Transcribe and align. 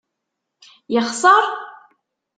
Yexser? 0.95 1.45